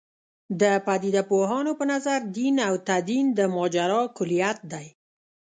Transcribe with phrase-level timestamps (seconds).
[0.61, 4.87] د پدیده پوهانو په نظر دین او تدین د ماجرا کُلیت دی.